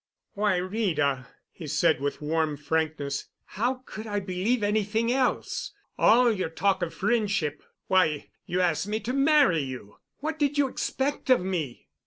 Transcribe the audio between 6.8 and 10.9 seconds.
of friendship; why, you asked me to marry you. What did you